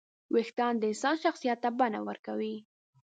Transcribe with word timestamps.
وېښتيان 0.33 0.73
د 0.77 0.83
انسان 0.91 1.15
شخصیت 1.23 1.57
ته 1.63 1.69
بڼه 1.79 1.99
ورکوي. 2.07 2.55